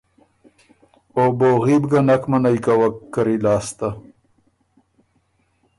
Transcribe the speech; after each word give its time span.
او 1.17 1.25
بوغي 1.37 1.75
بو 1.81 1.87
ګۀ 1.91 1.99
نک 2.07 2.23
منعئ 2.29 2.57
کوَک 2.65 2.95
کری 3.13 3.35
لاسته۔ 3.43 3.89